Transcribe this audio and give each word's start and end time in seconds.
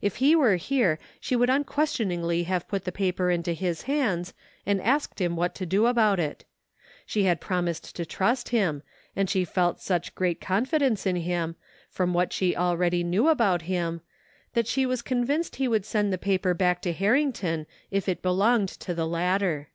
If 0.00 0.16
he 0.24 0.34
were 0.34 0.56
here 0.56 0.98
she 1.20 1.36
would 1.36 1.50
unquestioningly 1.50 2.44
have 2.44 2.66
put 2.66 2.84
the 2.86 2.90
paper 2.92 3.30
into 3.30 3.52
his 3.52 3.82
hands 3.82 4.32
and 4.64 4.80
asked 4.80 5.20
him 5.20 5.36
what 5.36 5.54
to 5.56 5.66
do 5.66 5.84
about 5.84 6.18
it. 6.18 6.46
She 7.04 7.24
had 7.24 7.42
promised 7.42 7.94
to 7.96 8.06
trust 8.06 8.48
him, 8.48 8.82
and 9.14 9.28
she 9.28 9.44
felt 9.44 9.82
such 9.82 10.14
great 10.14 10.40
con 10.40 10.64
fidence 10.64 11.04
in 11.06 11.16
him, 11.16 11.56
from 11.90 12.14
what 12.14 12.32
she 12.32 12.56
already 12.56 13.04
knew 13.04 13.28
about 13.28 13.60
him, 13.68 14.00
that 14.54 14.66
she 14.66 14.86
was 14.86 15.02
convinced 15.02 15.56
he 15.56 15.68
would 15.68 15.84
send 15.84 16.10
the 16.10 16.16
paper 16.16 16.54
bade 16.54 16.80
to 16.80 16.94
Harrington 16.94 17.66
if 17.90 18.08
it 18.08 18.22
belonged 18.22 18.70
to 18.70 18.94
the 18.94 19.06
latter. 19.06 19.68